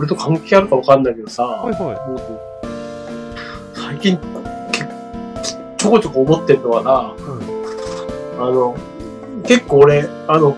[0.00, 1.92] 俺と関係あるかわかんないけどさ、はいは
[3.74, 4.18] 最近、
[4.72, 4.84] け
[5.76, 7.12] ちょこちょこ思ってるのはな、
[8.42, 8.74] あの、
[9.46, 10.56] 結構俺、あの、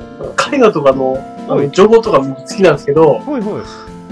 [0.53, 3.31] 絵画とかの、あはいの情報とか好きなんですけど、い。
[3.31, 3.61] はいは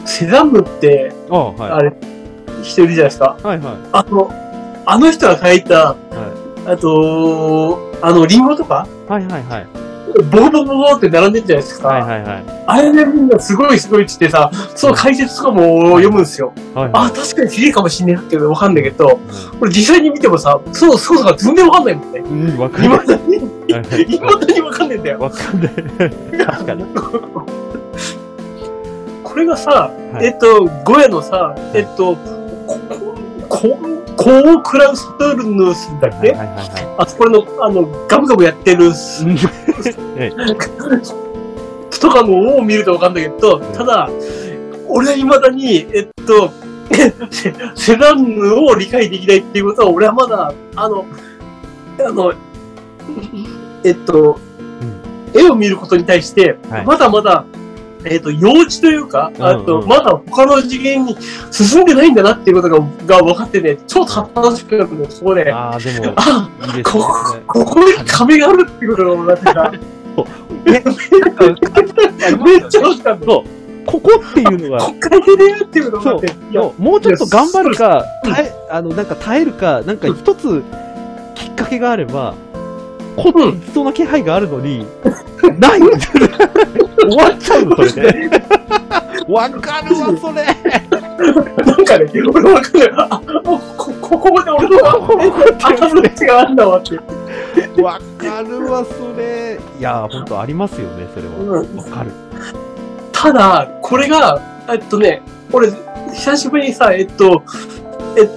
[0.05, 0.09] い。
[0.09, 1.71] セザンヌって、ああ、はい。
[1.71, 1.93] あれ、
[2.65, 3.39] 人いるじゃないですか？
[3.41, 3.75] はいはい。
[3.93, 5.95] あの、あの人が描いた、は
[6.67, 8.89] あと、あの、リンゴとか、
[9.21, 9.67] いはいはい。
[10.31, 11.89] ボコボコボコって並んでるじゃないですか。
[11.89, 12.45] はいはいはい。
[12.67, 16.53] あれでみんなすごいすごいって言ってさ、その解説とかも読むんですよ。
[16.75, 19.15] はいあ、確かに綺麗かもしんねえなっていうのわかんないけど、は
[19.59, 22.19] これ実際に見てもさ、そう、そうとか全然わかんないもんね。
[22.19, 22.23] い。
[22.23, 23.07] うん、わか未る。
[23.07, 25.19] だに、はいはい未だにわかんないんだよ。
[25.21, 25.71] わかんない。
[26.47, 26.85] 確かに。
[29.25, 32.17] これがさ、はいえっと、ゴヤのさ、えっと、
[32.67, 32.79] こ、
[33.49, 33.79] こ、
[34.21, 38.93] コークラウストルヌスだっけ、はいはいはいはあそこの、あの、ガブガブやってる、
[41.99, 44.11] とかのを見るとわかんないけど、ただ、
[44.89, 46.53] 俺は未だに、えっと、
[47.31, 51.07] セセダンヌを理解できないっていうことは、俺はまだ、あの、
[52.07, 52.35] あの、
[53.85, 54.39] えっと、
[55.35, 56.85] 絵を見ることに対して、はい。
[56.85, 57.47] まだまだ、
[58.05, 61.17] えっと、幼稚というか、うんあと、うんまだ他の次元に
[61.51, 65.53] 進んでないんだなっていうことが、が分かってね、超楽しくなったの、そこで。
[65.53, 66.83] ああ、でも、あ、いいですね。
[67.47, 69.73] ここに壁があるっていうことが分かってさ、
[70.65, 70.83] めっ
[72.69, 73.27] ちゃ楽しかった。
[73.27, 74.99] ここっていうのは、こっ
[76.79, 80.63] もうちょっと頑張るか、うん耐え、あの、なんか耐えるか、なんか一つ
[81.35, 82.35] きっかけがあれば、
[83.17, 84.87] こってそうな気配があるのに、
[85.59, 85.89] ない終
[87.17, 88.31] わっちゃうの、それで。
[89.29, 90.45] わかるわ、それ。
[91.65, 92.95] なんかね、俺分かる。
[92.97, 94.89] あ、もうこ、ここで俺の
[95.59, 96.97] 頭の口があるんだわって。
[97.81, 99.61] わかるわ、それ。
[99.79, 101.61] いや、ほんとありますよね、それは。
[101.61, 102.11] うんわかる。
[103.13, 105.23] ただ、これが、えっとね、
[105.53, 105.71] 俺、
[106.13, 107.43] 久しぶりにさ、えっと、
[108.17, 108.29] えっ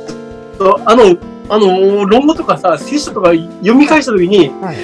[0.58, 1.16] と、あの、
[1.50, 4.78] あの、論語とかさ、聖書とか読み返したときに、はい。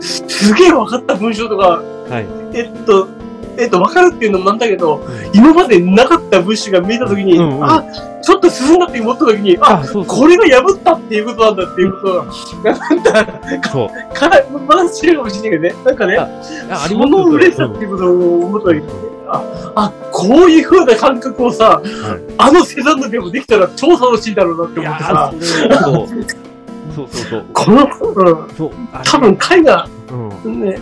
[0.00, 2.26] すすげえ分かった文章とか、はい。
[2.56, 3.08] えっと、
[3.56, 7.84] えっと、分かるっていうのもなんだけど、今までなかった文章が見えたときに、うんうんあ、
[8.22, 10.20] ちょっと進んだって思ったときに、あ、あ、そうそう。
[10.20, 12.24] これが破ったっていうことなんだっていうことが、
[12.78, 14.14] なんだ、そう。
[14.14, 14.30] か
[14.66, 16.28] まだ知るかもしれないけどね、なんかね、あ
[16.84, 19.13] ありその嬉しさっていうことを思った時に、あ、
[19.74, 21.82] あ、こういう風な感覚をさ、
[22.38, 26.44] あのセザンヌでもできたら超楽しいだろうなって思ってさ、ーそう。
[26.94, 27.44] そうそう。
[27.52, 28.70] この、うん、そう。
[29.04, 29.88] 多分絵画、
[30.44, 30.60] うん。
[30.60, 30.76] ね、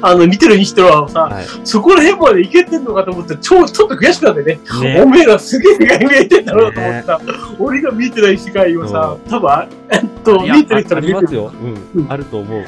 [0.00, 1.46] あの、見てるにしてはさ、はい。
[1.64, 4.60] そこら辺までいけてんのかと思って、超、ちょっと悔しくなってね。
[4.80, 7.20] ねおめえらすげえ世界見えてんだろうと思ってさ、
[7.58, 11.20] 俺が見てない世界をさ、多分、あえっと、見てる人あは見てる。
[11.20, 11.52] りますよ。
[11.94, 12.02] うん。
[12.02, 12.64] うんあると思う。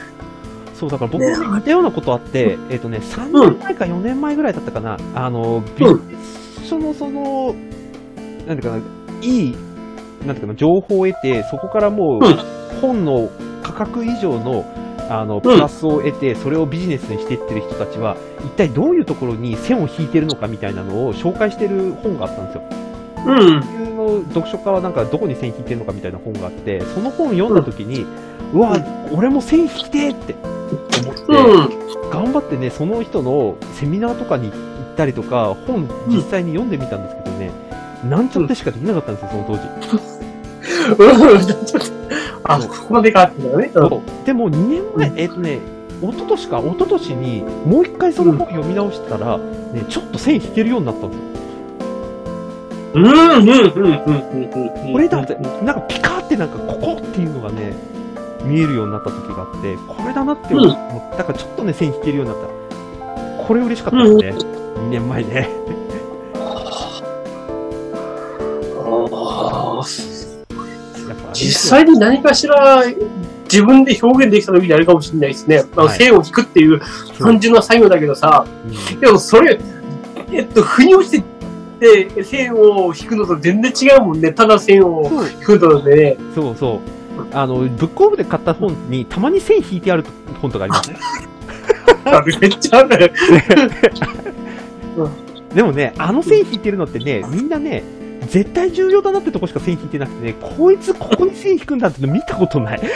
[0.78, 1.56] そう、だから僕もね。
[1.58, 3.50] 似たようなことあって、えっとね、3うん。
[3.54, 7.54] 年前か4年前ぐらいだったかな、あの、ビジネス書のその、
[8.46, 8.82] なんていうかな、
[9.20, 9.56] いい、
[10.24, 12.36] なんていうかな、情報を得て、そこからもううん、
[12.80, 13.28] 本の
[13.62, 14.64] 価格以上の、
[15.10, 22.62] あの、プラスを得て、それをビジネスにしていってる人たちは、一体どういうところに線を引いてるのかみたいなのを紹介してる本があったんですよ。
[23.26, 23.60] うん。
[23.62, 28.06] 普通の読書家はなんかどこに線引いてるのかみたいな本があって、その本読んだ時に、
[28.52, 28.76] うわ、
[29.12, 30.34] 俺も線引きてーって
[30.76, 32.10] 思って、うん。
[32.10, 37.50] 頑張ってね、その人のセミナーとかに行ったりとか、本実際に読んでみたんですけどね、
[38.08, 40.18] なんちゃってしかできなかったんですよ、その当時。
[42.44, 43.52] あ、ここまでかってん。
[43.52, 43.70] だね。
[43.74, 43.88] うん。
[43.88, 45.60] そうでも2年前、えっ、とね、
[46.00, 51.10] 一昨年か、一昨年にもう一回その本読み直してたら、ね、ちょっと線引けるようになったん。
[51.10, 51.24] ですよ。
[52.94, 54.92] うん、うん、うん、うん、うん。
[54.92, 55.34] これだって、
[55.64, 55.74] なん。
[55.74, 56.48] かピカーってなん。
[56.48, 57.74] かここっていうのがね、
[58.44, 61.18] 見えるようになった時があって、これだなって思った。
[61.18, 63.44] だからちょっとね、線引けるようになった。
[63.44, 64.58] これ嬉しかったですね。
[64.76, 65.48] 2年前ね。
[71.32, 72.84] 実際に何かしら
[73.44, 75.64] 自分で表現できた時にあるかもしれないですね。
[75.72, 76.80] あのはい線を引くっていう
[77.18, 79.58] 単純な作業だけどさ、うんでもそれ、
[80.32, 81.22] えっと、腑に落ち
[81.80, 84.32] て線を引くのと全然違うもんね。
[84.32, 85.10] ただ線を
[85.40, 86.16] 引くのでね。
[86.34, 86.97] そうそう。
[87.32, 90.04] あの、ブックオフで買った本にたまに線引いてある
[90.40, 90.96] 本とかありますね。
[92.40, 93.12] めっちゃある。
[95.54, 97.82] でもね、あの線引いてるのってね、みんなね、
[98.28, 102.80] 絶対重要だなってとこしか線引いてなくてね、こいつここに線引くんだっての見たことない。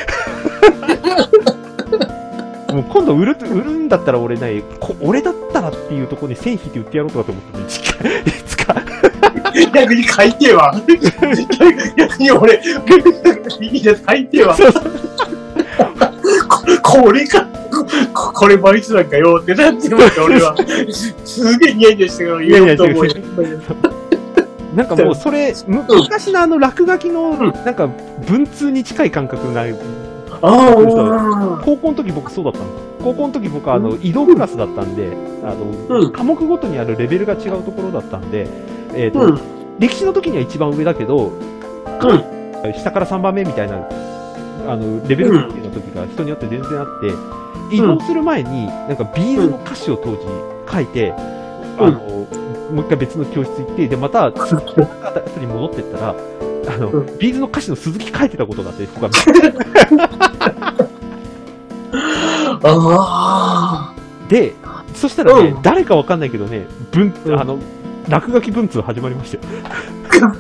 [2.72, 8.74] もう今度売る、売るんだったら俺ね、こ俺だったらっていうところに線引いて売ってやろうとかと思ってね、いつか、いつか。
[9.72, 10.74] 逆に書いては。
[11.96, 12.60] 逆に俺、
[13.60, 14.56] いいです、書いては。
[16.48, 17.46] ここれか、
[18.14, 20.56] ここれバイツなんかよってなって思って、俺は。
[21.24, 23.06] すげえニヤニヤしてから言おうと思う。
[24.76, 27.88] なんかもうそれ、む昔のあの落書きの、なんか
[28.26, 29.64] 文通に近い感覚が。
[30.40, 32.82] 高校の時僕そうだったんです。
[33.02, 35.12] 高校の時僕はあの移動クラスだったんで、
[35.44, 38.46] あの、うん科目ごとにあるレベルが違うところだったんで、
[38.94, 39.38] えっ、と、うん。
[39.78, 42.72] 歴史の時には一番上だけど、うん。
[42.74, 43.76] 下から3番目みたいな、
[44.68, 47.12] あの、レベルの時が人によって全然あって、
[47.74, 50.18] 移動する前に、なんかビーズの歌詞を当時
[50.72, 51.14] 書いて、
[51.78, 51.86] うん。
[51.86, 51.98] あの、
[52.72, 56.14] もう一回別の教室行って、で、また、鈴木の方に戻ってったら、
[56.68, 57.18] あの、うん。
[57.18, 59.10] B'zの歌詞の鈴木書いてたことがあって、他の
[62.64, 63.94] あ
[64.28, 64.54] で、
[64.94, 65.62] そしたらね、うん。
[65.62, 67.40] 誰かわかんないけどね、文、うん。
[67.40, 67.58] あの、
[68.08, 70.34] 落書き文通始まりましたよ。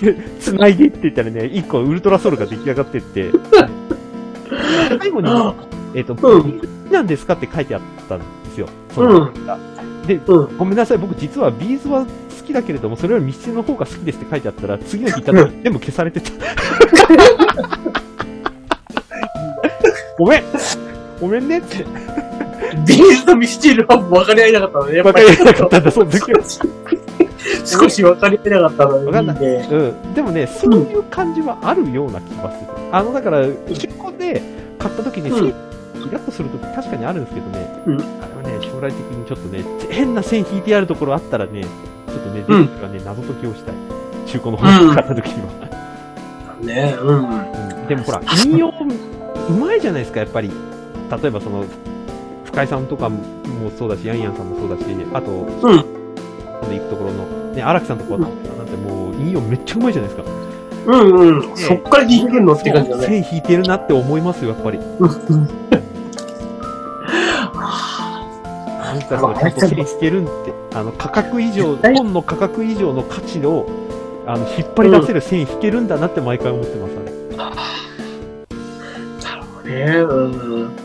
[0.00, 3.30] で 繋いでって言ったらね、一個 ultra soul が出来上がってって、
[5.00, 5.30] 最後に。
[5.94, 8.24] えっ、と、うん何なんですかって書いてあったんで
[8.54, 8.68] すよ。
[8.94, 9.32] そうんの
[10.06, 10.58] で、うん。
[10.58, 12.08] ごめんなさい、僕実は B'zは好
[12.46, 16.30] きだけれども、それよりミスチルの方が好きですって書いてあったら、次の日行った時全部消されてた。
[20.18, 20.42] ごめん
[21.20, 21.84] ごめんねって。
[22.86, 25.02] ビーズとミスチルは分かり合えなかったのね。
[25.02, 26.40] 分かり合えなかったんだ、その時は。
[27.64, 29.06] 少し分かり合えなかったのね。
[29.06, 29.68] わかんないね。
[29.70, 29.76] う
[30.08, 30.14] ん。
[30.14, 32.72] でもね、そういう感じはあるような気がする。
[32.92, 33.52] あの、だから、中
[34.02, 34.42] 古で
[34.78, 35.54] 買った時に、うん
[36.04, 41.68] イラッとするとき確かにあるんですけどね、うんあれはね、将来的にちょっとね、変な線引いてあるところあったらね、ちょ
[42.16, 43.74] っとね、うんデがね、謎解きをしたい。
[44.26, 45.68] 中古の本を買った時には。
[46.60, 47.28] ねうん。
[47.28, 50.50] うんでもほら、引用、うまいじゃないですか、やっぱり。
[51.22, 51.64] 例えばその、
[52.54, 53.18] 深井さんとかも
[53.76, 56.70] そうだし、ヤンヤンさんもそうだし、あと、うん。
[56.70, 60.30] で行くところの、ね、荒木さんとかなんてもう、引用めっちゃうまいじゃないですか。
[60.86, 61.56] うんうん。
[61.56, 63.06] そっから引いてんのって感じだね。
[63.06, 64.78] 線引いてるなって思いますよ、やっぱり。
[64.78, 65.48] うん
[68.94, 73.66] なんかそのちゃんと線してるんって、あの、価格以上、本の価格以上の価値を、
[74.24, 77.04] あの、引っ張り出せる線引けるんだなって毎回思ってます、あ
[79.66, 79.84] れ。
[79.86, 80.83] ねうん。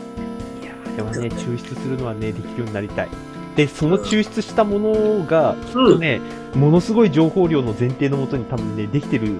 [0.96, 3.08] でもね、抽出するのはね、できるようになりたい。
[3.56, 6.20] で、その抽出したものが、きっとね、
[6.54, 9.32] ものすごい情報量の前提のもとに多分ね、できてる、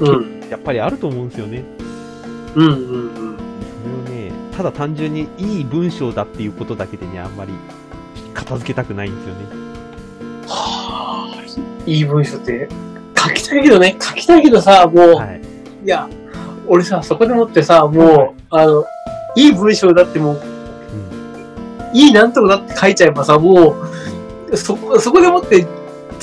[0.00, 0.40] うん。
[0.50, 1.64] やっぱりあると思うんですよね。
[2.54, 3.36] うんうんうん。
[4.04, 7.52] それをね、ただ単純にいい文章だっていうことだけでね、あんまり
[8.34, 9.40] 片付けたくないんですよね。
[10.46, 11.42] はあ、
[11.86, 12.68] いい文章って、
[13.16, 15.40] 書きたいけどね、書きたいけどさ、もう、はい。
[15.84, 16.08] いや、
[16.66, 18.84] 俺さ、そこでもってさ、もう、あの、
[19.34, 20.40] いい文章だってもう、
[21.90, 21.96] うん。
[21.96, 23.76] いいなんとかだって書いちゃえばさ、も
[24.50, 25.66] う、そこ、そこでもって、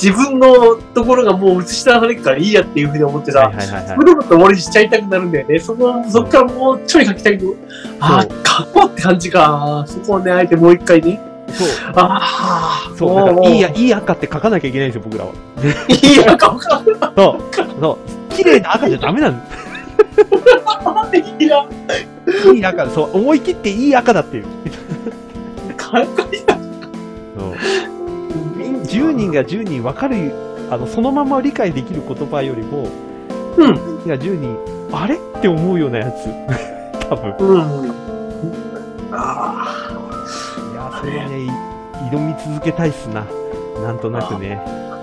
[0.02, 4.04] 自分のところがもう映し出されるからいいやっていうふうに思ってさ、そこ。
[4.04, 5.58] でもって終わりにしちゃいたくなるんだよね。
[5.58, 7.54] そこ、そこからもうちょい書きたいけど、
[8.00, 9.84] ああ、書こうって感じか。
[9.86, 11.18] そこをね、あえてもう一回ね。
[11.50, 11.68] そう。
[11.94, 15.32] ああ、そう、からいいや、いい赤って書かなきゃいけないんですよ、僕らは。
[15.88, 17.40] いいや、かかんそう。
[17.80, 17.98] そ
[18.30, 18.34] う。
[18.34, 19.40] 綺麗な赤じゃダメなん
[21.10, 21.34] で ない。
[21.38, 22.15] いや、す。
[22.54, 23.16] いい赤、そう。
[23.16, 24.44] 思い切っていい赤だっていう。
[25.76, 26.54] かっこいいな。
[27.38, 27.54] そう。
[28.84, 30.32] 10人が10人分かる、
[30.70, 32.88] あの、そのまま理解できる言葉よりも、
[33.56, 34.56] うん10人が10人、
[34.92, 35.14] あれ？
[35.14, 36.28] って思うようなやつ。
[37.08, 37.34] 多分。
[37.38, 37.92] うん。
[39.12, 39.88] あ
[40.72, 41.48] いや、それはね、い
[42.12, 43.24] 挑み続けたいっすな。
[43.82, 44.60] なんとなくね。
[44.64, 44.98] あ、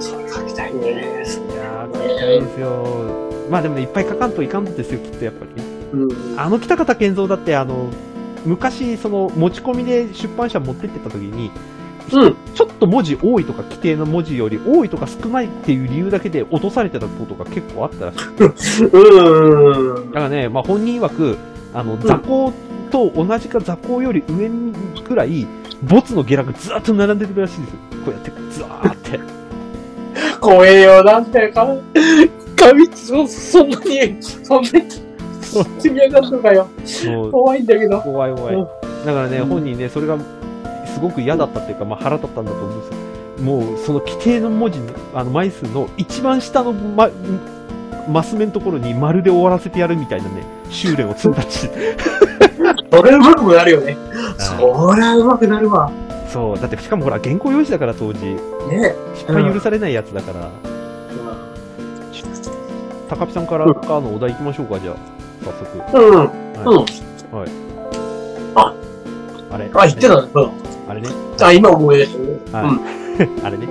[0.00, 0.90] それ書きたいね。
[0.90, 2.84] いやー、書きたいですよ。
[3.50, 5.65] まあでもね、いっぱい書かんといかんのですよ、きっとやっぱりね。
[5.92, 6.38] うん。
[6.38, 7.90] あの北方健三だって、あの、
[8.44, 11.50] 昔、その、持ち込みで出版社持ってってた時に、
[12.12, 12.36] うん。
[12.54, 18.12] ちょっと文字多いとか、規定の文字より多いとか少ないっていう理由だけで落とされてたことが結構あったら
[18.56, 18.84] しい。
[18.86, 20.12] うん。
[20.12, 21.36] だからね、まあ本人曰く、
[21.74, 22.52] あの、座高
[22.90, 25.46] と同じか座高より上にくらい、
[25.82, 27.76] ボツの下落ずーっと並んでるらしいですよ。
[28.04, 29.20] こうやって、ずわーって。
[30.40, 31.66] 怖えよ、なんだよ、か、
[32.56, 35.05] 紙、そ、そんなに、そんなに、
[35.64, 36.68] 積み上がるのかよ。
[37.06, 38.00] もう、怖いんだけど。
[38.00, 38.54] 怖い怖い。
[38.54, 38.66] うん
[39.06, 40.18] だからね、うん本人ね、それが
[40.92, 43.44] すごく嫌だったっていうか、まあ、腹立ったんだと思うんですよ。
[43.44, 47.08] もう、その規定の文字の、あの、枚数の一番下の、ま、
[48.08, 51.70] マス目のところに丸で終わらせてやるみたいなね、修練を積んだし。
[52.90, 53.96] それうまくなるよね。
[54.38, 55.90] あそりゃうまくなるわ。
[56.28, 60.50] そう、だってしかもほら、原稿用紙だから当時、ね失敗許されないやつだから、
[63.08, 64.96] 高木さんからかのお題行きましょうか、じゃあ、
[65.46, 65.98] 早速。
[65.98, 66.20] うん。
[66.20, 66.84] うん。
[67.38, 67.48] はい。
[69.50, 69.70] あれ？
[69.74, 70.28] あ、言ってたね。
[70.34, 70.50] うん。
[70.88, 71.08] あれね。
[71.40, 72.26] あ、今思い出したね。
[72.52, 72.70] は
[73.18, 73.40] いうん。
[73.46, 73.68] あれね。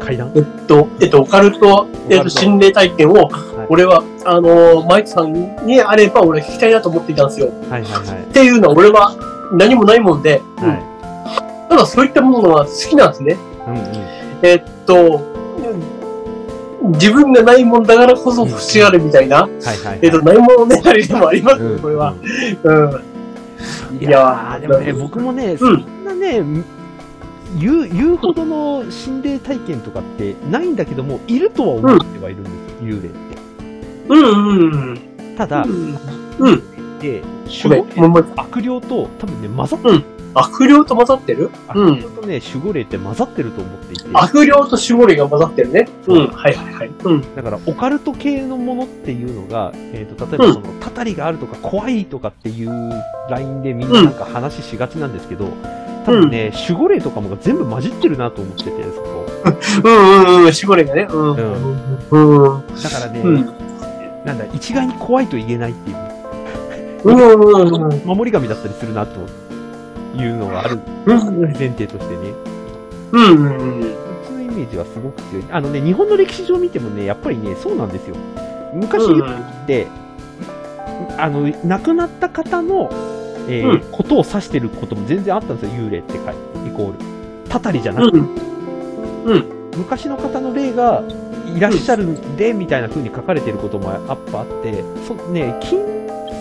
[0.00, 0.30] 階段？
[0.34, 3.28] えっと、えっと、オカルト、えっと、心霊体験を、
[3.68, 7.48] 俺は、あの、マイクさんにあれば俺聞きたいなと思っていたんですよ。
[7.68, 8.22] はいはいはい。
[8.22, 9.14] っていうのは俺は
[9.52, 10.76] 何もないもんで、うんは
[11.68, 13.34] ただそういったものは好きなんですね。
[13.34, 13.36] い。
[13.70, 13.82] うんうん。
[14.42, 15.20] えっと、
[16.82, 19.50] 自分がないもんだからこそ欲しがるみたいな、はい
[19.84, 19.98] はい。
[20.02, 22.14] えっと、ないものねだりでもありますね、うんこれは。
[22.64, 24.00] うん。
[24.00, 26.42] いやー、でもね、僕もね、そうんんなね、
[27.58, 33.18] 言う、言うほどの心霊体験とかってないんだけども、いるとは思ってはいるんですよ、幽霊って。
[34.08, 35.36] うんうんうん。
[35.36, 36.98] ただ、うん。
[37.00, 37.22] で、
[38.36, 40.04] 悪霊と多分ね、混ざってる。
[40.34, 41.50] 悪霊と混ざってる？
[41.68, 45.88] 悪霊とね、守護霊って混ざってると思っていて、悪霊と守護霊が混ざってるね。
[46.06, 46.26] うん。
[46.28, 46.88] はいはいはい。
[46.88, 47.34] うん。
[47.34, 52.90] だからオカルト系のものっていうのが、えー、と例えばその、たたりがあるとか怖いとかっていう
[53.30, 55.48] ラインでみんななんか話しがちなんですけど、
[56.04, 59.26] 多分ね、守護霊とかも全部混じってるなと思ってて、そこ。
[59.84, 60.42] うんうんうん。
[60.44, 61.08] 守護霊がね。
[61.10, 61.34] うん。
[62.10, 62.54] うん。
[62.54, 62.66] うん。
[62.82, 63.68] だからね、うん
[64.24, 65.96] なんだ、一概に怖いと言えないっていう、
[67.04, 68.02] うんうんうん。
[68.04, 69.20] 守り神だったりするなと
[70.22, 72.34] いうのがあるうん前提としてね、
[73.12, 73.82] うんうん。
[73.82, 73.92] そっ
[74.26, 75.44] ちのイメージはすごく強い。
[75.50, 78.16] あのね、日本の歴史上見てもね、やっぱりね、そうなんですよ。
[78.74, 79.86] 昔って、
[81.16, 82.90] あの、亡くなった方の、
[83.48, 86.32] えーうんことを指してることも全然あったんですよ、幽霊って書いて、
[86.68, 86.98] イコール。
[87.48, 88.22] たたりじゃなくて、う
[89.34, 89.44] ん。
[89.78, 91.02] 昔の方の霊が
[91.56, 95.78] いらっしゃるんで、みたいな風に書かれてることもやっぱあって、そね、近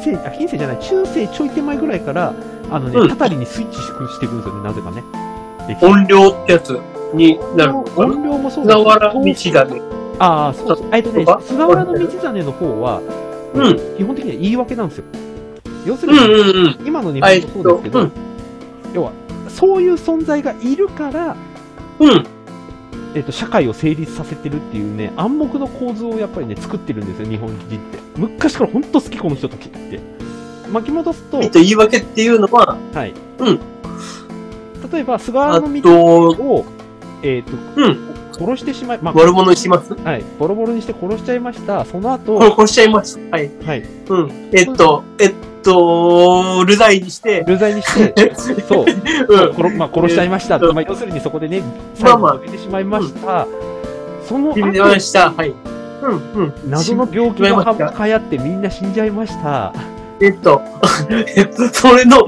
[0.04, 2.34] 世、あ、近世じゃない、中世ちょい手前ぐらいから、
[2.70, 3.88] あのね、うんたたりにスイッチし
[4.20, 5.04] ていくんですよね、なぜかね。
[5.82, 6.80] 音量ってやつ
[7.14, 8.08] になるのかな？
[8.08, 9.82] 音量もそうだ菅原道真。
[10.20, 10.88] ああ、そうそう。
[10.92, 13.02] えっとね菅原道真の方は、
[13.54, 15.06] うん基本的には言い訳なんですよ。
[15.86, 16.88] 要すうるに、んうんうん。
[16.88, 18.12] 今の日本もそうですけど、うん
[18.94, 19.12] 要は、
[19.50, 21.36] そういう存在がいるから、
[22.00, 22.26] うん。
[23.16, 28.00] えっと、社会を成立させてるっていうね、暗黙の構図をやっぱりね、作ってるんですよ、日本人って。
[28.16, 30.00] 昔から本当好き、この人たちって。
[30.72, 33.14] 巻き戻すと、えっと、言い訳っていうのは、はい。
[33.40, 33.60] うん
[34.92, 36.66] 例えば、菅あ原道と、を、
[37.24, 37.98] えっと、うん
[38.38, 39.96] 殺してしまい、ま悪者にします？
[40.06, 41.84] あ、はい、ボロボロにして殺しちゃいました。
[41.86, 43.20] その後、 殺しちゃいます。
[43.32, 43.50] はい。
[43.66, 44.50] はい、うん。
[44.54, 45.34] えっと、えっ
[45.64, 48.34] と、ルザイにして、流罪にして、
[48.70, 48.86] そう、
[49.28, 49.56] うん。
[49.56, 53.48] 殺まあ、殺しちゃいました、うんまあ、要するにそこでね、ま最後あまあに決めてしまいました、
[54.28, 55.32] その後ました。
[55.32, 55.54] はい。
[56.04, 56.54] うん、うん。
[56.70, 59.74] 謎の病気がした流行ってみんな死んじゃいました。
[60.22, 60.62] えっと、
[61.36, 62.28] えっと、それの、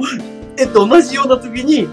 [0.57, 1.87] えっと、同じような時に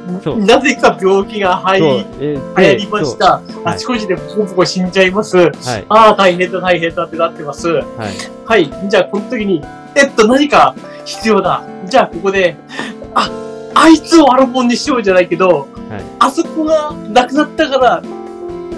[0.47, 3.19] なぜか病気が入り、えー流行りまし。
[3.19, 3.33] た。
[3.33, 5.37] はいあちこちでポコポコ死んじゃいます。
[5.37, 5.53] はい、
[5.89, 7.69] ああ、大変だ、大変だってなってます。
[7.69, 7.85] はい、
[8.45, 8.71] はい。
[8.89, 9.63] じゃあ、この時に、
[9.95, 10.75] えっと、何か
[11.05, 11.63] 必要だ。
[11.87, 12.57] じゃあ、ここで、
[13.15, 13.31] あ、
[13.75, 15.49] あいつをアルボンにしようじゃないけど、
[15.89, 18.03] はいあそこがなくなったから、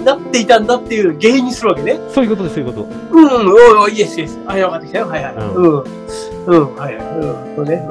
[0.03, 1.99] なっていたんだっていう原因にするわけね。
[2.09, 2.87] そういうことです、そういうこと。
[3.11, 4.39] うん、おいおい、イエスイエス。
[4.45, 5.07] あ、よかったきたよ。
[5.07, 5.35] はいはい。
[5.35, 5.83] うんうん。
[6.45, 7.05] うん、はいはい。
[7.05, 7.87] うん、そうね。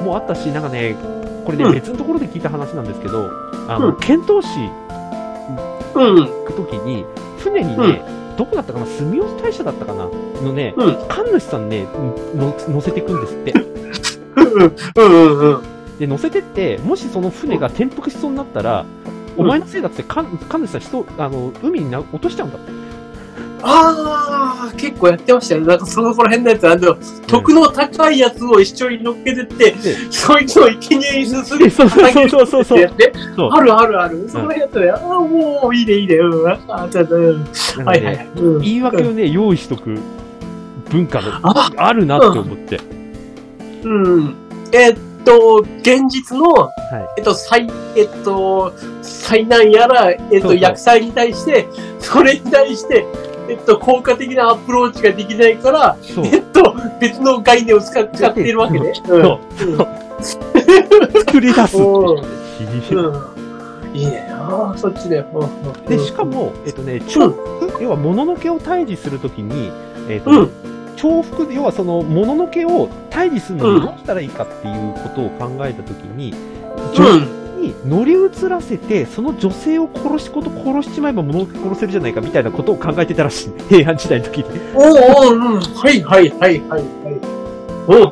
[0.00, 0.96] うん、もうあったし、なんかね、
[1.44, 3.30] これね、うん別のところで聞いた話なんですけど、
[3.68, 4.48] あの、うん遣唐使
[5.94, 6.16] うん。
[6.16, 6.26] うん。
[6.26, 7.04] 行くときに、
[7.38, 8.02] 船にね、
[8.36, 10.08] どこだったかな、住吉大社だったかな、
[10.42, 11.86] のね、うん神主さんね、
[12.34, 13.54] の乗せていくんですって。
[14.36, 15.62] うん、うん、うん。
[15.98, 18.84] で、乗せてって、もしその船が転覆しそうになったら、
[19.36, 22.80] お前のせいだって、か神主さん人、あの、海にな落としちゃうんだって。
[23.62, 25.60] ああ、結構やってましたよ。
[25.62, 26.96] なんかそのこら辺のやつ、あの、
[27.26, 31.66] 徳の高いやつを一緒に乗っけてって、で、そいつを生贄にする。
[31.66, 33.12] えそうそうそうそうそうそうやって。
[33.36, 34.28] そうあるあるある。
[34.28, 34.90] そのやつね。
[34.90, 36.16] ああ、もういいねいいね。
[36.16, 36.48] うん。
[36.48, 37.44] ああ、ちょっと、うん。
[37.84, 38.40] はいはいはね、い。
[38.40, 39.98] うん言い訳をね、用意しとく
[40.90, 42.80] 文化の、ああるなって思って。
[43.84, 44.34] うん。
[44.72, 46.72] えっと、現実の、はい。
[47.18, 48.72] えっと、災、えっと、
[49.02, 53.06] 災難やら、えっと、そうそう薬剤に対して、それに対して、
[53.48, 55.96] えっと、効果的なアプローチができないから。
[56.24, 58.92] えっと、別の概念を使使っているわけね。
[59.08, 59.38] うん。
[60.20, 61.76] 作り出す。
[63.92, 64.28] いいね。
[64.30, 65.26] ああ、そっちだよ。
[65.32, 69.72] うんうんで、しかも、えっとね、重複、要は、もののけを退治するときに、
[70.08, 70.69] えっと、うん
[71.02, 76.34] 重複、要はその、もののけを退治するのにどうしたらいいかっていうことを考えたときに、
[76.94, 83.50] 女性に乗り移らせて、その女性を殺しこと殺しちまえばもののけ殺せるじゃないかみたいなことを考えてたらしい。
[83.68, 84.44] 平安時代の時に。
[84.74, 85.60] おおうん。
[85.60, 86.82] はいはいはいはいはい。
[87.88, 88.10] うん、うん、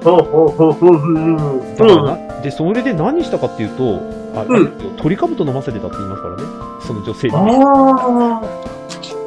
[0.57, 1.77] うん、うん、うん。
[1.77, 6.43] だからな、で、それで何したかっていうと、あうんあれですよ鳥かぶと飲ませてたって言いますからね。
[6.87, 7.35] その女性に。
[7.35, 8.78] ああ。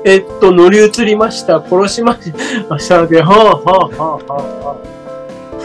[0.03, 1.61] えっと、乗り移りました。
[1.61, 2.31] 殺しまし
[2.89, 3.05] た。
[3.05, 5.01] で、はあ、はあ、はあ、はあ。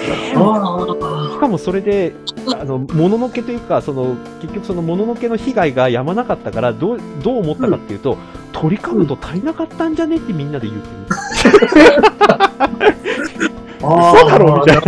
[0.09, 2.13] あしかもそれで、
[2.55, 8.19] あの、もののけというか、その、結局そのもののけの被害がやまなかったから、どう、どう思ったかっていうと、
[8.53, 11.07] 鳥かぶと足りなかったんじゃねってみんなで言うっていう。
[13.83, 14.15] あ。
[14.19, 14.83] そうだろうみたいな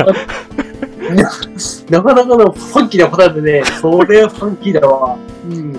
[1.90, 5.16] なかなかのファンキーな答えでね、それはファンキーだわ。
[5.48, 5.72] うん。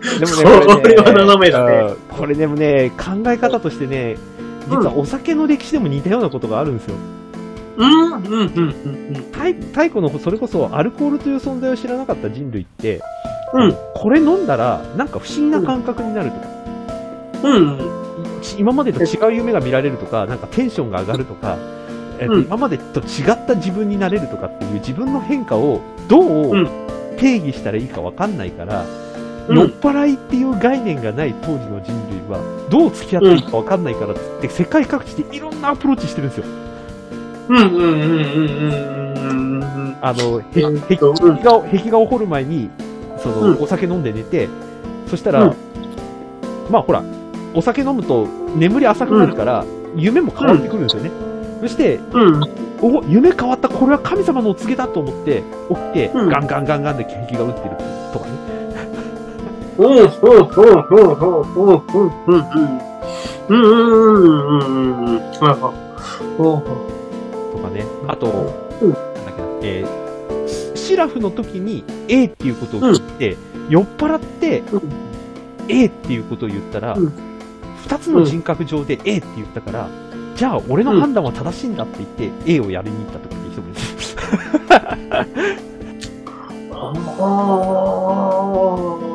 [0.00, 0.32] でも
[0.80, 1.72] これは斜めだね。
[1.74, 1.96] うん。
[2.16, 4.16] これでもね、考え方としてね、
[4.68, 6.96] 実はお酒の歴史でも似たようなことがあるんですよ。
[7.76, 13.00] うん、うん、うん、うん、太太古の、それこそアルコールという存在を知らなかった人類って、
[13.52, 13.76] うん。
[13.94, 16.46] これ飲んだら、なんか不思議な感覚になるとか、
[17.44, 17.78] うん。
[18.58, 21.58] 今までと違う夢が見られるとか、なんかテンションが上がるとか、
[22.18, 22.42] えっとうん。
[22.42, 26.68] 今までと違った自分になれるとかっていう自分の変化をどううん。
[27.18, 29.09] 定義したらいいかわかんないから、うん
[29.54, 32.40] 酔っ払いっていう概念がない当時の人類は、
[32.70, 36.44] どう付き合っていいかわかんないからっつって、世界各地でいろんなアプローチしてるんですよ。
[37.48, 39.96] うん、うん、うん、うん、うん、うん。
[40.00, 42.70] あの、へ壁画を、壁画を掘る前に、
[43.18, 44.48] その、うんお酒飲んで寝て、
[45.06, 45.54] そしたら、うん
[46.70, 47.02] まあほら、
[47.54, 49.64] お酒飲むと眠り浅くなるから、
[49.96, 51.10] 夢も変わってくるんですよね。
[51.60, 52.40] そして、うん、
[52.80, 57.76] お夢変わった、これは神様のお告げだと思って、起きて、うんガンガンガンガンで壁画打ってる
[58.12, 58.32] とかね。
[67.52, 67.84] とかね。
[68.06, 68.26] あと、
[68.82, 68.92] うん。
[68.92, 70.00] なんだっけな、えー
[70.74, 73.36] シラフの時に A っていうことを言って、
[73.68, 74.82] 酔っ払ってうん。
[75.68, 77.12] A っていうことを言ったら、うん。
[77.82, 79.88] 二つの人格上で A って言ったから、
[80.34, 83.80] じゃあ俺の判断は正しいんだって言って A をやりに行ったとかって人もいる。
[86.72, 89.09] あー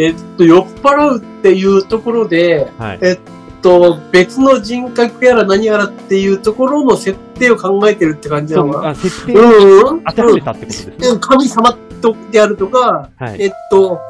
[0.00, 2.98] えっと、酔っ払うっていうところで、はい。
[3.02, 3.18] えっ
[3.60, 8.88] と、別の人格やら何やらっていうところの設定を考えてるって感じなのかな。
[8.88, 10.04] あ設定をうん。
[10.04, 10.96] 当てはめたってことですね。
[11.08, 13.42] うん神様とであるとか、はい。
[13.42, 14.00] えっと、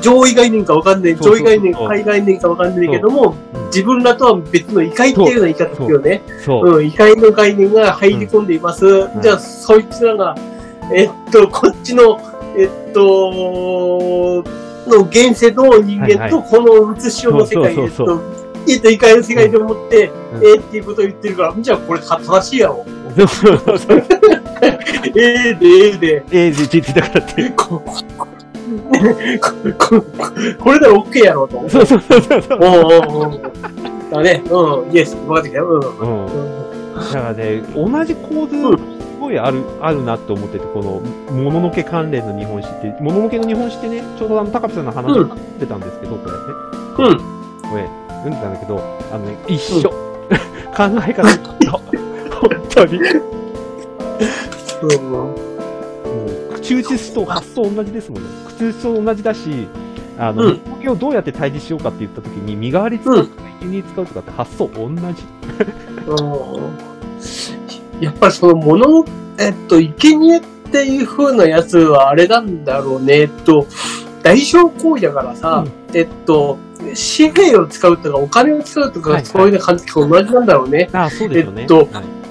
[0.00, 6.22] 上位概念かわかんない、上位概念、下位概念かわかんないけども、うん自分らとは別の異界っていうような言い方ですよね。
[6.42, 6.76] そう。
[6.78, 9.08] うん、異界の概念が入り込んでいます。
[9.08, 10.34] んじゃあ、そいつらが、
[10.94, 12.18] えっと、こっちの、
[12.56, 14.42] えっと、
[14.88, 17.82] の現世の人間と、この写しをの世界、と、
[18.66, 22.84] えっと、異界の世界で思って、うんえーっていうことを言ってるから、じゃあこれ正しいやろ。
[23.16, 24.04] そうそうそう。
[25.16, 27.50] えーで、えーで、A で出てたからって。
[27.50, 27.82] こ
[30.58, 31.68] これなら OK やろうと。
[31.68, 32.58] そうそうそうそう。
[32.60, 32.64] お
[33.24, 33.40] う
[34.10, 34.42] おだね。
[34.50, 34.92] うん。
[34.92, 35.16] イエス。
[35.16, 35.66] 分かってきたよ。
[35.68, 35.80] うん。
[35.80, 36.26] うん。
[36.26, 38.97] うんだからね、同じ構図、うんす
[39.28, 41.00] ごいある、あるなって思ってて、この、
[41.32, 46.38] もののけ関連の日本史って、もののけの日本史ってね、ちょうどあの、高橋さんの話をしてたんですけど、これね。
[46.98, 47.18] うん。
[47.70, 47.88] これ、
[48.24, 49.90] 読んでたんだけど、あのね、一緒。
[49.90, 51.72] 考え方一緒。
[51.72, 52.98] 本当に。
[54.82, 55.10] うん。
[55.10, 55.34] も
[56.50, 58.28] う、口打ちすと発想同じですもんね。
[58.46, 59.68] 口打ちと同じだし、
[60.18, 64.96] あの、うんをどうやって対峙しようかって言ったときに、身代わり使うとか、輸入使うとかって発想同じ。
[67.98, 69.04] うんやっぱりそのものの、
[69.38, 73.20] えっと、生贄っていう風なやつはあれなんだろうね。
[73.20, 73.66] えっと、
[74.22, 80.88] 代償行為だからさ、えっと、紙幣を使うとかお金を使うとか、はいはいそういう感じと同じなんだろうね。
[80.92, 81.62] ああ、そうですよね。
[81.62, 81.88] えっとはい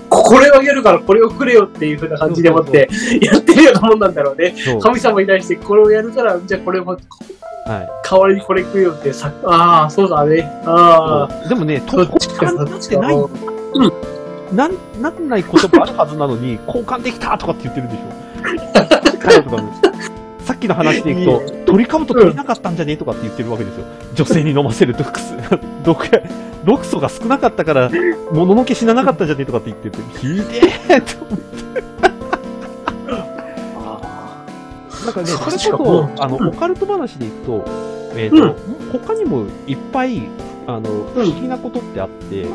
[0.10, 2.88] ここれをあげるからこれをくれよっていう風な感じでもって
[3.22, 4.56] やってるようなもんなんだろうね。
[4.58, 4.80] そう。
[4.80, 7.00] 神様に対してこれをやるから、じゃあこれをはい。
[8.10, 10.50] 代わりにこれ食うよってさ、ああ、そうだね。
[10.66, 13.16] ああ、でもね、そとっちかになってない、
[14.54, 18.18] なん、なんないこともあるはずなのに、 交換できたとかって言ってるでしょ。
[20.44, 23.84] さっきの話でいくと、鳥かぶと取れなかったんじゃねえとかって言ってるわけですよ。
[24.16, 25.34] 女性に飲ませる 毒素、
[25.84, 26.22] 毒や、
[26.64, 27.92] 毒素が少なかったから、
[28.32, 30.44] もののけ死ななかったんじゃねえとかって言ってて、ひで
[30.90, 31.58] えと思って。
[35.08, 36.48] なんかね、それこそあの、うん。
[36.50, 37.66] オカルト話でいくと、
[38.16, 38.56] えっ、と、
[38.92, 40.24] 他にもいっぱい、
[40.66, 40.82] あの、
[41.14, 42.46] 不思議なことってあって、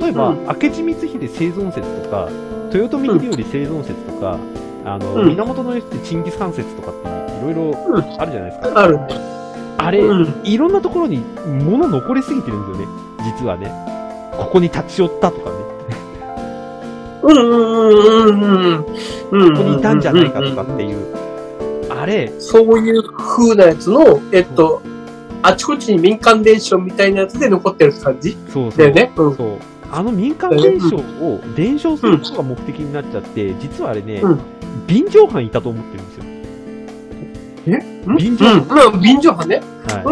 [0.00, 2.28] 例えば、うん明智光秀生存説とか、
[2.72, 4.38] 豊臣秀頼生存説とか、
[4.84, 8.82] あの、うん源義経チンギス・ハン説とかっていろいろうんあるじゃないですか。
[8.82, 9.06] あるね。
[9.78, 10.40] あれ、うん。
[10.42, 11.18] いろんなところに
[11.64, 12.92] 物残りすぎてるんですよね、
[13.38, 13.70] 実はね。
[14.36, 15.56] ここに立ち寄ったとかね、
[17.22, 18.40] うんうんうん
[19.32, 19.54] うんうん。
[19.56, 20.96] ここにいたんじゃないかとかっていう。
[21.90, 24.82] あれ、そういう風なやつの、えっと、
[25.42, 28.36] あちこちに民間伝承みたいなやつで残ってる感じ？
[28.52, 28.78] そうそう。
[28.78, 29.12] だよね。
[29.16, 29.36] うん。
[29.36, 29.58] そう。
[29.92, 34.40] あの民間伝承を伝承することが目的になっちゃって、実はあれね、うん。
[34.86, 36.24] 便乗犯いたと思ってるんですよ。
[38.16, 38.58] 便乗うん。
[38.94, 39.00] うん。
[39.00, 39.62] 便乗派ね。
[39.88, 40.04] はい。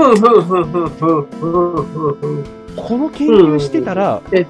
[2.77, 4.47] この研究してたら、あえ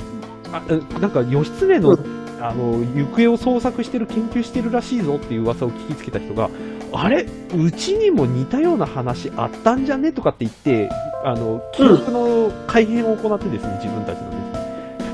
[1.00, 1.98] なんか義経の,、う
[2.40, 6.48] あの行方を捜索してる研究してるらしいぞっていう噂を聞きつけた人が
[6.92, 7.26] あれ？
[7.56, 10.12] うちにも似たような話あったんじゃね？
[10.12, 10.88] とかって言って
[11.24, 14.30] あの記憶の改変を行ってですね自分たちの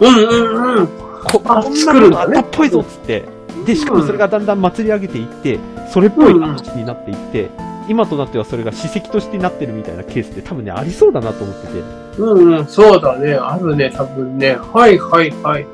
[0.01, 0.87] うん、うん、うん。
[0.87, 3.25] こあこんなことあったっぽいぞっつって
[3.67, 5.59] でしかもそれがだんだん祭り上げていって
[5.93, 7.51] それっぽい話になっていって、
[7.89, 11.83] 今となってはそれが史跡としてなってるみたいなケースって多分ね、ありそうだなと思ってて。
[12.19, 13.35] うんうん、そうだね。
[13.35, 14.57] あるね、多分ね。
[14.73, 15.67] はいはいはい。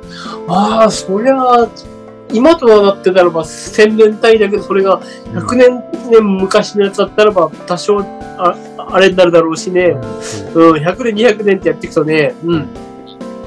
[0.49, 1.69] ああ、そりゃあ、
[2.33, 5.01] 今とはなってたらば、千年単位だけど、それが
[5.35, 8.01] 100年、年昔のやつだったらば、多少、
[8.39, 9.99] ああれになるだろうしね。
[10.55, 12.69] うん、100年、200年ってやっていくとね、うん。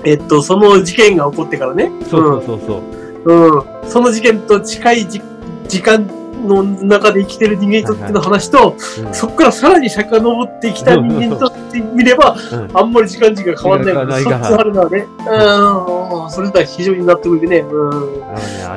[0.04, 1.92] えっと、その事件が起こってからね。
[2.10, 2.84] そうそうそうそ
[3.26, 3.34] う。
[3.34, 3.90] うん。
[3.90, 5.22] その事件と近いじ
[5.68, 6.08] 時間
[6.48, 17.60] の中で生きてる人間にとっての話と、うんそこからさらに遡ってきた人間にとってみれば、うんあんまり時間軸が変わらないから、そっちあるのはね、うん、それとは非常に納得いくね。
[17.60, 18.20] うん。
[18.20, 18.26] ね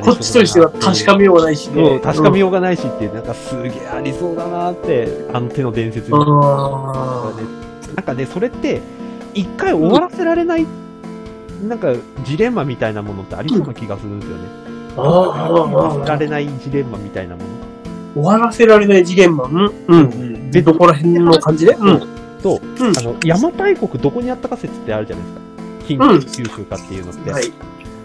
[0.02, 1.74] こっちとしては確かめようがないしね。
[1.74, 6.18] そう、確かめようがないしっていう、なんかすげえありそうだなって、あの手の伝説に。
[6.18, 6.26] うん。
[7.94, 8.80] なんかね、それって、
[9.34, 10.66] 一回終わらせられない、
[11.62, 11.94] なんか、
[12.24, 14.44] ジレンマみたいなものってありそうな気がするんですよね。
[14.96, 15.00] あ
[15.50, 17.48] 終わらせらあ、れないジレンマみたいなもの。
[18.14, 20.50] 終わらせられない次元マンうん。
[20.50, 21.72] で、どこら辺の感じで？
[21.72, 22.00] うん。
[22.42, 22.98] と、うん。
[22.98, 25.40] あの、邪馬台国どこにあったか説ってあるじゃないですか。
[25.88, 27.30] 近うん畿、九州かっていうのって。
[27.30, 27.52] はい。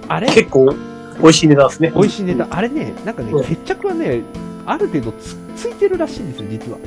[0.08, 0.74] あれ、結構、
[1.22, 1.92] 美味しい値段ですね。
[1.94, 4.22] 美味しいネタ、あれね、なんかねうん、決着はね、
[4.66, 6.78] ある程度つついてるらしいんですよ、実は。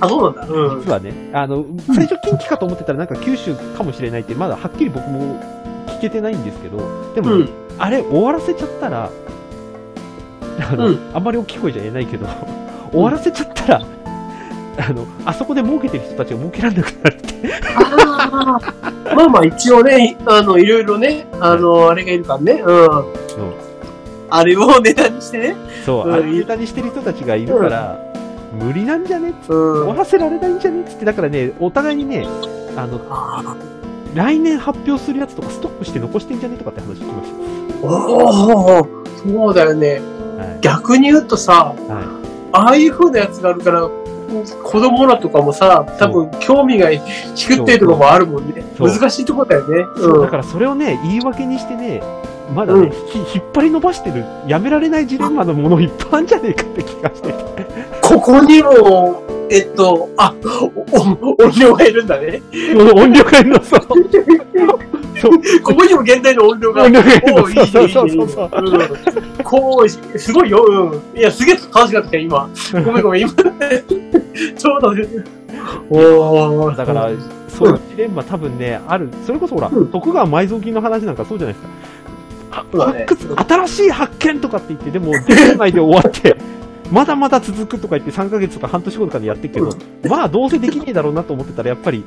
[0.00, 0.54] あ、そうなんだ。
[0.54, 0.80] うん。
[0.80, 1.30] 実はね。
[1.32, 5.40] あの、最初近畿かと思ってたらなんか九州かもしれないって、まだはっきり僕も
[5.88, 6.78] 聞けてないんですけど、
[7.14, 7.48] でも、うん。
[7.78, 9.10] あれ終わらせちゃったら、
[10.70, 12.26] あの、うんあんまり大きい声じゃ言えないけど、
[12.92, 13.82] 終わらせちゃったら、
[14.88, 17.50] あの、あそこで儲けてる人たちが儲けられなくなるって。
[17.76, 22.62] あーまあまあ一応ね、あの、いろいろね、あの、あれがいるからね。
[22.64, 22.86] うん。
[22.86, 23.04] そう。
[24.30, 25.56] あれをネタにしてね。
[25.84, 27.98] そう、うんあれネタにしてる人たちがいるから、
[28.52, 29.30] 無理なんじゃね？
[29.30, 29.34] っ。
[29.46, 30.82] 終わらせられないんじゃね？
[30.82, 32.26] っつって、だからね、お互いにね、
[32.76, 33.56] あの、あ
[34.14, 36.56] 来年発表するやつとかストックして残してんじゃね？
[36.56, 38.88] とかって話聞きましーおお
[39.22, 40.02] そうだよね。
[40.36, 40.44] た。
[40.44, 40.60] はい。
[40.60, 42.04] 逆に言うとさ、はい。
[42.52, 43.88] ああいう風なやつがあるから、
[44.62, 47.00] 子供らとかもさ、多分興味が引
[47.48, 48.64] くってところもあるもんね。
[48.78, 49.86] 難しいところだよね。
[49.96, 50.22] そう、うん。
[50.22, 52.02] だからそれをね、言い訳にしてね、
[52.54, 57.99] まだね、うんひ引っ張り伸ばしてる、やめられないジレンマのものいっぱいあるんじゃねえかって気がしてて。
[58.10, 62.42] ここにも、えっと、あ、おお音量がいるんだね。
[62.94, 63.80] 音量がいるの、そう。
[65.62, 66.84] ここにも現代の音量が。
[66.84, 68.50] 音量がいるの、おーいいねそうそうそうそう。
[68.52, 70.64] うんこう、すごいよ。
[71.14, 71.18] うん。
[71.18, 72.48] いや、すげえ楽しかったよ、今。
[72.84, 73.30] ごめんごめん、今。
[73.32, 74.88] ちょうど。
[75.90, 76.76] おー。
[76.76, 77.10] だから、
[77.48, 79.08] そういうジレンマ多分ね、ある。
[79.24, 81.68] それこそほら、うん徳川埋蔵金の話なんかそうじゃないですか。
[81.68, 81.90] ね
[82.50, 86.36] 発掘、新しい発見とかって言って、でも、出てないで終わって、
[86.90, 89.76] まだまだ続くとか言って3ヶ月とか半年後とかでやってるけど、
[90.08, 92.04] まあどうせできねえだろうなと思ってたら、やっぱり、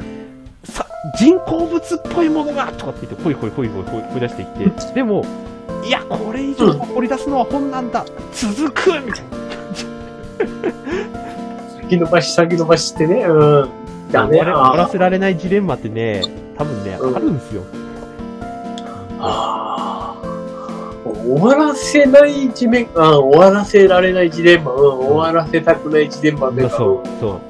[0.63, 0.85] さ、
[1.17, 5.25] 人工物っぽいものがとかって言って、ほいほいほいほいほいほい出していって、でも、
[5.85, 9.33] いや、これ以上掘り出すのは本なんだ、続くみたいな。
[11.81, 13.23] 先延ばし、先延ばしってね。
[13.23, 13.69] うん。
[14.11, 14.39] だね。
[14.39, 16.21] 終わらあせられないジレンマってね、
[16.57, 17.63] 多分ね、うんあるんですよ。
[19.19, 19.52] あー。
[21.23, 27.41] 終わらせない地面、あ終わらせられないジレンマ、うん、終わらせたくないジレンマで、そう、そう。